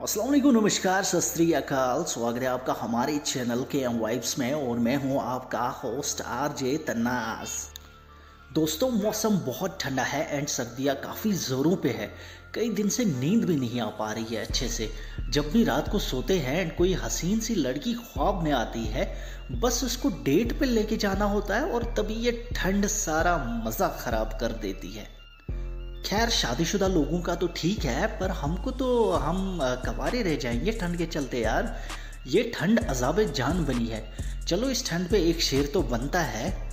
वालेकुम 0.00 0.54
नमस्कार, 0.54 1.04
सत 1.04 1.40
अकाल। 1.56 2.02
स्वागत 2.04 2.42
है 2.42 2.48
आपका 2.48 2.72
हमारे 2.80 3.16
चैनल 3.20 3.62
के 3.70 3.78
एम 3.78 3.98
वाइब्स 3.98 4.38
में 4.38 4.52
और 4.52 4.78
मैं 4.78 4.94
हूँ 4.96 5.20
आपका 5.22 5.66
होस्ट 5.76 6.20
आर 6.22 6.52
जे 6.52 6.76
तन्नास 6.88 7.54
दोस्तों, 8.54 8.90
मौसम 8.92 9.38
बहुत 9.46 9.78
ठंडा 9.80 10.02
है 10.02 10.22
एंड 10.36 10.46
सर्दियाँ 10.48 10.94
काफ़ी 10.96 11.32
ज़ोरों 11.32 11.74
पे 11.76 11.88
है। 11.90 12.10
कई 12.54 12.68
दिन 12.70 12.88
से 12.88 13.04
नींद 13.04 13.44
भी 13.44 13.56
नहीं 13.56 13.80
आ 13.80 13.86
पा 13.98 14.12
रही 14.12 14.34
है 14.34 14.46
अच्छे 14.46 14.68
से। 14.68 14.90
जब 15.30 15.50
भी 15.52 15.64
रात 15.64 15.88
को 15.88 15.98
सोते 15.98 16.38
हैं 16.38 16.60
एंड 16.60 16.74
कोई 16.76 16.94
हसीन 17.02 17.40
सी 17.40 17.54
लड़की 17.56 17.94
ख्वाब 17.94 18.42
में 18.44 18.52
आती 18.52 18.84
है, 18.86 19.12
बस 19.52 19.84
उसको 19.84 20.08
डेट 20.24 20.58
पे 20.60 20.66
लेके 20.66 20.96
जाना 20.98 21.24
होता 21.26 21.56
है 21.56 21.72
और 21.72 21.92
तभी 21.98 22.22
ये 22.22 22.48
ठंड 22.56 22.86
सारा 22.94 23.36
मज़ा 23.66 23.88
ख़राब 24.00 24.38
कर 24.40 24.58
देती 24.62 24.92
है। 24.92 25.17
खैर, 26.06 26.28
शादीशुदा 26.28 26.86
लोगों 26.86 27.20
का 27.20 27.34
तो 27.34 27.46
ठीक 27.46 27.84
है, 27.84 28.06
पर 28.20 28.30
हमको 28.30 28.70
तो 28.70 29.12
हम 29.12 29.58
कवारे 29.62 30.22
रह 30.22 30.36
जाएँगे 30.36 30.72
ठंड 30.72 30.96
के 30.96 31.06
चलते 31.06 31.40
यार, 31.40 31.80
ये 32.26 32.52
ठंड 32.54 32.84
अजाब 32.84 33.22
जान 33.22 33.64
बनी 33.64 33.86
है। 33.86 34.12
चलो, 34.46 34.70
इस 34.70 34.90
ठंड 34.90 35.08
पे 35.08 35.18
एक 35.18 35.40
शेर 35.40 35.66
तो 35.66 35.82
बनता 35.82 36.20
है। 36.20 36.70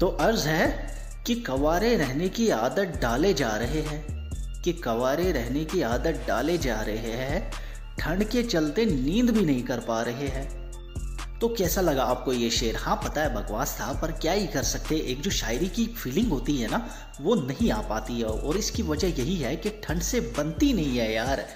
तो 0.00 0.06
अर्ज़ 0.06 0.48
है 0.48 0.94
कि 1.26 1.34
कवारे 1.34 1.96
रहने 1.96 2.28
की 2.28 2.50
आदत 2.50 2.98
डाले 3.02 3.34
जा 3.34 3.50
रहे 3.50 3.82
हैं। 3.82 4.18
कि 4.62 4.72
कवारे 4.72 5.32
रहने 5.32 5.64
की 5.64 5.82
आदत 5.82 6.24
डाले 6.28 6.58
जा 6.58 6.80
रहे 6.80 7.12
हैं। 7.12 7.52
ठंड 7.98 8.24
के 8.24 8.42
चलते 8.42 8.84
नींद 8.84 9.30
भी 9.30 9.44
नहीं 9.44 9.62
कर 9.62 9.78
पा 9.80 10.02
रहे 10.02 10.28
हैं। 10.28 10.67
तो 11.40 11.48
कैसा 11.48 11.80
लगा 11.80 12.02
आपको 12.02 12.32
ये 12.32 12.50
शेर? 12.50 12.76
हाँ 12.76 12.96
पता 12.96 13.22
है, 13.22 13.34
बकवास 13.34 13.78
था, 13.80 13.92
पर 13.92 14.12
क्या 14.12 14.32
ही 14.32 14.46
कर 14.46 14.62
सकते? 14.62 14.96
एक 14.96 15.20
जो 15.20 15.30
शायरी 15.30 15.68
की 15.68 15.86
फीलिंग 15.86 16.28
होती 16.28 16.56
है 16.56 16.68
ना, 16.70 16.88
वो 17.20 17.34
नहीं 17.34 17.70
आ 17.70 17.80
पाती 17.80 18.18
है, 18.18 18.24
और 18.24 18.56
इसकी 18.56 18.82
वजह 18.82 19.08
यही 19.08 19.36
है 19.36 19.56
कि 19.56 19.70
ठंड 19.70 20.00
से 20.00 20.20
बनती 20.20 20.72
नहीं 20.72 20.98
है 20.98 21.14
यार। 21.14 21.46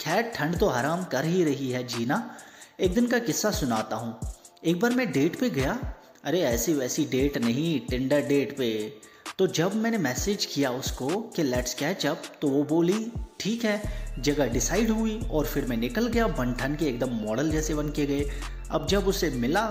खैर, 0.00 0.22
ठंड 0.22 0.58
तो 0.58 0.68
हराम 0.68 1.04
कर 1.04 1.24
ही 1.24 1.44
रही 1.44 1.70
है, 1.70 1.86
जीना। 1.86 2.36
एक 2.80 2.94
दिन 2.94 3.06
का 3.06 3.18
किस्सा 3.18 3.50
सुनाता 3.50 3.96
हूँ। 3.96 4.20
एक 4.64 4.80
बार 4.80 4.90
मैं 4.90 5.12
डेट 5.12 5.36
पे 5.36 5.50
गया। 5.50 5.94
अरे 6.24 6.40
ऐसी 6.40 6.74
वैसी 6.74 7.04
डेट 7.04 7.38
नहीं 7.38 7.80
टेंडर 7.80 8.20
डेट 8.20 8.58
पे। 8.58 8.96
तो 9.40 9.46
जब 9.46 9.74
मैंने 9.74 9.98
मैसेज 9.98 10.44
किया 10.44 10.70
उसको 10.70 11.06
कि 11.06 11.42
लेट्स 11.42 11.74
कैच 11.74 12.06
अप 12.06 12.22
तो 12.42 12.48
वो 12.48 12.64
बोली, 12.64 13.12
ठीक 13.40 13.64
है। 13.64 13.82
जगह 14.22 14.46
डिसाइड 14.46 14.90
हुई 14.90 15.20
और 15.30 15.46
फिर 15.46 15.66
मैं 15.66 15.76
निकल 15.76 16.06
गया 16.06 16.26
बन 16.28 16.52
ठन 16.52 16.74
के 16.74 16.86
एकदम 16.86 17.10
मॉडल 17.10 17.50
जैसे 17.50 17.74
बन 17.74 17.88
के 17.88 18.06
गए। 18.06 18.30
अब 18.70 18.86
जब 18.86 19.06
उसे 19.06 19.30
मिला 19.30 19.66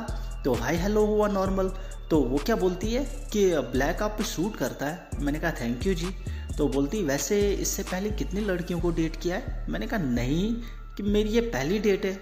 तो 0.46 0.54
हाई 0.54 0.76
हेलो 0.76 1.06
हुआ 1.06 1.28
नॉर्मल 1.28 1.70
तो 2.10 2.22
वो 2.22 2.38
क्या 2.38 2.56
बोलती 2.56 2.94
है 2.94 3.06
कि 3.06 3.46
ब्लैक 3.56 4.02
आप 4.02 4.22
सूट 4.22 4.56
करता 4.56 4.86
है। 4.86 5.10
मैंने 5.20 5.40
कहा 5.40 5.52
थैंक 5.52 5.88
यू 5.88 5.94
जी। 5.94 6.08
तो 6.58 6.68
बोलती, 6.68 7.04
वैसे 7.04 7.54
इससे 7.54 7.84
पहले 7.84 8.10
कितनी 8.10 8.42
लड़कियों 8.42 8.80
को 8.80 8.92
डेट 8.92 9.16
किया 9.16 9.36
है? 9.36 9.66
मैंने 9.70 9.88
कहा, 9.88 10.00
नहीं, 10.00 10.54
कि 10.98 11.04
मेरी 11.04 11.30
ये 11.30 11.42
पहली 11.42 11.80
डेट 11.80 12.06
है। 12.06 12.14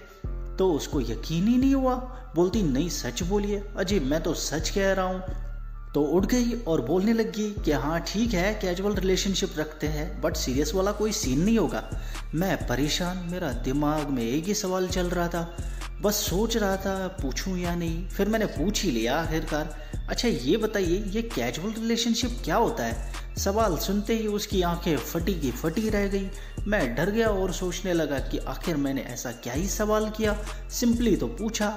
तो 0.56 0.72
उसको 0.72 1.00
यकीन 1.00 1.48
ही 1.48 1.56
नहीं 1.56 1.74
हुआ। 1.74 1.94
बोलती, 2.34 2.62
नहीं, 2.62 2.88
सच 2.88 3.22
बोलिए। 3.22 3.64
अजी, 3.76 4.00
मैं 4.00 4.22
तो 4.22 4.34
सच 4.34 4.70
कह 4.70 4.92
रहा 4.92 5.06
हूँ। 5.06 5.47
तो 5.94 6.02
उठ 6.02 6.26
गई 6.26 6.52
और 6.52 6.80
बोलने 6.80 7.12
लगी 7.12 7.56
कि 7.64 7.72
हाँ 7.72 8.00
ठीक 8.00 8.34
है 8.34 8.54
कैजुअल 8.54 8.94
रिलेशनशिप 8.94 9.54
रखते 9.58 9.86
हैं 9.86 10.20
बट 10.20 10.36
सीरियस 10.36 10.74
वाला 10.74 10.92
कोई 10.92 11.12
सीन 11.12 11.40
नहीं 11.40 11.58
होगा। 11.58 11.90
मैं 12.34 12.66
परेशान, 12.66 13.28
मेरा 13.32 13.52
दिमाग 13.52 14.08
में 14.08 14.22
एक 14.22 14.44
ही 14.44 14.54
सवाल 14.54 14.88
चल 14.88 15.06
रहा 15.06 15.28
था। 15.28 15.56
बस 16.02 16.14
सोच 16.14 16.56
रहा 16.56 16.76
था, 16.76 17.08
पूछूँ 17.22 17.58
या 17.58 17.74
नहीं? 17.74 18.08
फिर 18.08 18.28
मैंने 18.28 18.46
पूछ 18.46 18.84
ही 18.84 18.90
लिया 18.90 19.16
आखिरकार। 19.16 19.88
अच्छा 20.08 20.28
ये 20.28 20.56
बताइए, 20.56 21.04
ये 21.08 21.22
कैजुअल 21.22 21.72
रिलेशनशिप 21.72 22.40
क्या 22.44 22.56
होता 22.56 22.84
है? 22.84 23.12
सवाल 23.38 23.76
सुनते 23.76 24.14
ही 24.14 24.26
उसकी 24.26 24.62
आँखें 24.62 24.96
फटी 24.96 25.34
की 25.34 25.50
फटी 25.50 25.88
रह 25.88 26.06
गई। 26.06 26.30
मैं 26.66 26.94
डर 26.94 27.10
गया 27.10 27.28
और 27.28 27.52
सोचने 27.52 27.92
लगा 27.92 28.18
कि 28.18 28.38
आखिर 28.38 28.76
मैंने 28.76 29.00
ऐसा 29.00 29.32
क्या 29.32 29.54
ही 29.54 29.68
सवाल 29.68 30.10
किया। 30.10 30.44
सिंपली 30.70 31.16
तो 31.16 31.26
पूछा 31.26 31.68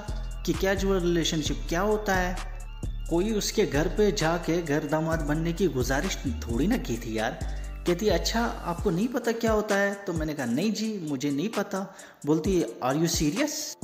कि 0.46 0.52
कैजुअल 0.52 1.00
रिलेशनशिप 1.00 1.66
क्या 1.68 1.80
होता 1.80 2.14
है? 2.14 2.51
कोई 3.10 3.32
उसके 3.32 3.66
घर 3.66 3.88
पे 3.88 4.12
जाके 4.12 4.62
घर 4.62 4.84
दामाद 4.84 5.20
बनने 5.20 5.52
की 5.52 5.66
गुजारिश 5.68 6.16
थोड़ी 6.16 6.66
ना 6.66 6.76
की 6.76 6.96
थी 6.96 7.18
यार। 7.18 7.38
कहती 7.86 8.08
अच्छा 8.08 8.40
आपको 8.44 8.90
नहीं 8.90 9.08
पता 9.08 9.32
क्या 9.32 9.52
होता 9.52 9.76
है? 9.76 9.94
तो 9.94 10.12
मैंने 10.12 10.34
कहा, 10.34 10.46
नहीं 10.46 10.72
जी, 10.72 11.06
मुझे 11.10 11.30
नहीं 11.30 11.48
पता। 11.48 11.94
बोलती 12.26 12.64
आर 12.82 12.96
यू 12.96 13.06
सीरियस 13.06 13.76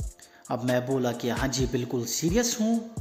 अब 0.51 0.63
मैं 0.63 0.87
बोला 0.87 1.11
कि 1.11 1.29
हाँ 1.29 1.47
जी, 1.47 1.65
बिल्कुल 1.65 2.05
सीरियस 2.05 2.57
हूँ। 2.61 2.95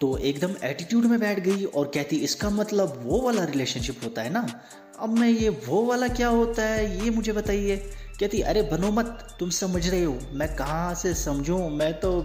तो 0.00 0.18
एकदम 0.18 0.54
एटीट्यूड 0.62 1.04
में 1.04 1.20
बैठ 1.20 1.40
गई 1.40 1.64
और 1.64 1.90
कहती, 1.94 2.16
इसका 2.16 2.50
मतलब 2.50 3.00
वो 3.04 3.20
वाला 3.20 3.44
रिलेशनशिप 3.44 4.00
होता 4.04 4.22
है 4.22 4.30
ना? 4.30 4.60
अब 5.00 5.18
मैं, 5.18 5.28
ये 5.28 5.48
वो 5.48 5.84
वाला 5.84 6.08
क्या 6.08 6.28
होता 6.28 6.62
है? 6.62 7.04
ये 7.04 7.10
मुझे 7.10 7.32
बताइए। 7.32 7.76
कहती, 8.20 8.40
अरे 8.40 8.62
बनो 8.62 8.90
मत, 8.90 9.36
तुम 9.40 9.50
समझ 9.50 9.88
रहे 9.88 10.04
हो। 10.04 10.18
मैं 10.32 10.56
कहाँ 10.56 10.94
से 10.94 11.14
समझूँ? 11.14 11.70
मैं 11.70 12.00
तो 12.00 12.22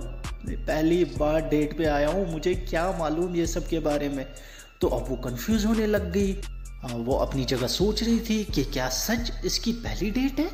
पहली 0.50 1.06
बार 1.06 1.50
डेट 1.50 1.78
पे 1.78 1.86
आया 1.86 2.10
हूँ, 2.10 2.32
मुझे 2.32 2.56
क्या 2.56 2.92
मालूम 3.00 3.36
ये 3.36 3.48
सब 3.48 3.68
के 3.68 3.80
बारे 3.80 4.10
में। 4.10 4.26
तो 4.82 4.88
अब 4.88 5.06
वो 5.10 5.16
कंफ्यूज 5.16 5.66
होने 5.66 5.88
लग 5.88 6.12
गई। 6.12 6.34
वो 6.94 7.16
अपनी 7.16 7.46
जगह 7.46 7.68
सोच 7.68 8.04
रही 8.04 8.20
थी 8.20 8.44
कि 8.44 8.64
क्या 8.64 8.90
सच 8.90 9.32
इसकी 9.46 9.74
पहली 9.74 10.12
डेट 10.12 10.40
है? 10.40 10.52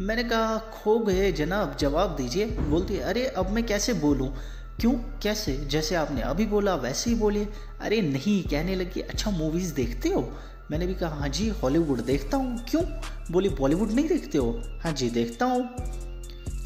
मैंने 0.00 0.24
कहा, 0.24 0.58
खो 0.58 0.98
गए 0.98 1.32
जनाब, 1.32 1.76
जवाब 1.76 2.16
दीजिए। 2.16 2.46
बोलती, 2.46 2.98
अरे, 2.98 3.26
अब 3.26 3.50
मैं 3.50 3.66
कैसे 3.66 3.92
बोलूँ? 3.92 4.36
क्यों? 4.80 4.92
कैसे? 4.92 5.56
जैसे 5.56 5.94
आपने 5.94 6.20
अभी 6.20 6.46
बोला, 6.46 6.74
वैसे 6.74 7.10
ही 7.10 7.16
बोलिए। 7.16 7.48
अरे, 7.80 8.02
नहीं, 8.02 8.42
कहने 8.42 8.76
लगी 8.76 9.00
अच्छा 9.00 9.30
मूवीज़ 9.30 9.74
देखते 9.74 10.08
हो? 10.08 10.38
मैंने 10.70 10.86
भी 10.86 10.94
कहा 10.94 11.14
हाँ 11.14 11.28
जी 11.28 11.48
हॉलीवुड 11.48 12.04
देखता 12.04 12.36
हूँ। 12.36 12.64
क्यों? 12.68 12.82
बोली 13.30 13.48
बॉलीवुड 13.48 13.90
नहीं 13.90 14.08
देखते 14.08 14.38
हो? 14.38 14.62
हाँ 14.84 14.92
जी, 14.92 15.10
देखता 15.10 15.46
हूँ। 15.46 15.68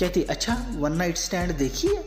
कहती 0.00 0.22
अच्छा 0.22 0.66
वन 0.76 0.92
नाइट 0.92 1.16
स्टैंड 1.16 1.56
देखिए? 1.56 2.04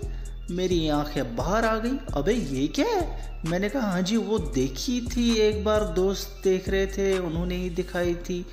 मेरी 0.52 0.90
आँखें 0.90 1.36
बाहर 1.36 1.66
आ 1.66 1.78
गई। 1.78 1.98
अबे, 2.14 2.34
ये 2.34 2.68
क्या 2.68 2.86
है? 2.86 3.36
मैंने 3.46 3.70
कहा 3.70 3.92
हाँ 3.92 4.02
जी, 4.02 4.18
वो 4.18 4.40
देखी 4.40 5.02
थी, 5.02 5.36
एक 5.36 5.64
बार 5.66 5.84
दोस्त 5.84 6.42
देख 6.44 6.70
रहे 6.70 6.88
थे, 6.88 7.20
उन्होंने 7.20 7.56
ही 7.56 7.70
दिखाई 7.70 8.16
थी। 8.16 8.46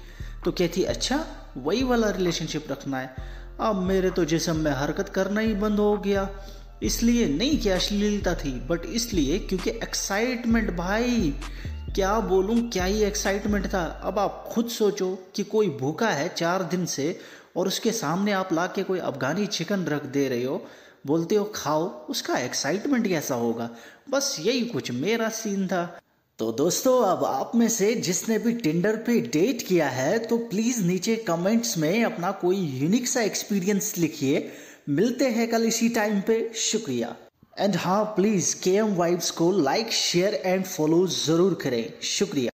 तो 0.45 0.53
कहती 0.53 0.83
अच्छा 0.83 1.27
वही 1.57 1.83
वाला 1.83 2.11
रिलेशनशिप 2.11 2.67
रखना 2.71 2.99
है। 2.99 3.15
अब 3.61 3.77
मेरे 3.77 4.11
तो 4.11 4.25
जिसम 4.25 4.57
में 4.57 4.71
हरकत 4.71 5.09
करना 5.09 5.41
ही 5.41 5.55
बंद 5.55 5.79
हो 5.79 5.97
गया। 5.97 6.29
इसलिए 6.83 7.27
नहीं 7.27 7.59
कि 7.59 7.69
अश्लीलता 7.69 8.35
थी 8.35 8.53
बट 8.53 8.87
इसलिए 8.87 9.39
क्योंकि 9.39 9.71
एक्साइटमेंट 9.71 10.77
भाई। 10.77 11.35
क्या 11.95 12.21
बोलूँ, 12.21 12.71
क्या 12.71 12.85
ही 12.85 13.03
एक्साइटमेंट 13.03 13.67
था। 13.67 13.85
अब 14.05 14.19
आप 14.19 14.49
खुद 14.53 14.69
सोचो 14.69 15.19
कि 15.35 15.45
कोई 15.45 15.69
भूखा 15.69 16.09
है 16.09 16.29
चार 16.29 16.63
दिन 16.63 16.87
से 16.87 17.19
और 17.57 17.67
उसके 17.67 17.93
सामने 17.93 18.33
आप 18.33 18.53
ला 18.53 18.67
के 18.67 18.83
कोई 18.83 18.99
अफगानी 18.99 19.47
चिकन 19.47 19.85
रख 19.85 20.07
दे 20.07 20.29
रहे 20.29 20.45
हो। 20.45 20.67
बोलते 21.07 21.35
हो, 21.35 21.45
खाओ। 21.55 22.07
उसका 22.07 22.39
एक्साइटमेंट 22.39 23.09
कैसा 23.09 23.35
होगा? 23.35 23.69
बस 24.11 24.37
यही 24.41 24.61
कुछ 24.61 24.91
मेरा 24.91 25.29
सीन 25.29 25.67
था। 25.67 25.85
तो 26.39 26.53
दोस्तों, 26.53 27.03
अब 27.07 27.25
आप 27.25 27.53
में 27.55 27.69
से 27.69 27.95
जिसने 27.95 28.39
भी 28.39 28.53
टिंडर 28.53 28.97
पे 28.97 29.21
डेट 29.21 29.63
किया 29.63 29.89
है 29.89 30.19
तो 30.19 30.39
प्लीज़ 30.39 30.83
नीचे 30.85 31.17
कमेंट्स 31.17 31.77
में 31.79 32.05
अपना 32.05 32.31
कोई 32.31 32.57
यूनिक 32.57 33.09
सा 33.09 33.23
एक्सपीरियंस 33.23 33.95
लिखिए। 33.99 34.49
मिलते 34.89 35.25
हैं 35.25 35.49
कल 35.51 35.65
इसी 35.65 35.89
टाइम 35.89 36.21
पे। 36.21 36.51
शुक्रिया। 36.55 37.15
एंड 37.59 37.77
हाँ 37.77 38.05
प्लीज़ 38.05 38.55
के 38.63 38.71
एम 38.71 38.95
वाइब्स 38.95 39.31
को 39.31 39.51
लाइक 39.53 39.93
शेयर 39.93 40.35
एंड 40.35 40.65
फॉलो 40.65 41.07
ज़रूर 41.07 41.55
करें। 41.55 41.93
शुक्रिया। 42.03 42.51